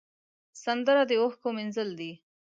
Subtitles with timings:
[0.63, 2.11] سندره د اوښکو مینځل دي